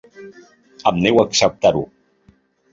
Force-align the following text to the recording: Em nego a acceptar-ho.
Em 0.91 0.97
nego 1.05 1.21
a 1.21 1.27
acceptar-ho. 1.29 1.87